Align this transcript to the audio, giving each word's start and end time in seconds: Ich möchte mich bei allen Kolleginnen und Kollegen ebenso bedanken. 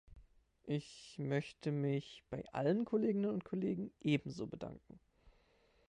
Ich 0.65 1.17
möchte 1.19 1.71
mich 1.71 2.23
bei 2.31 2.43
allen 2.53 2.85
Kolleginnen 2.85 3.29
und 3.29 3.43
Kollegen 3.45 3.91
ebenso 4.01 4.47
bedanken. 4.47 4.99